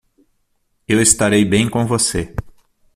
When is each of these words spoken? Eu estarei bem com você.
Eu 0.87 0.99
estarei 0.99 1.45
bem 1.45 1.69
com 1.69 1.85
você. 1.85 2.33